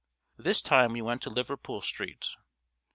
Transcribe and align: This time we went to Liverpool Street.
This 0.39 0.63
time 0.63 0.93
we 0.93 1.01
went 1.03 1.21
to 1.21 1.29
Liverpool 1.29 1.83
Street. 1.83 2.25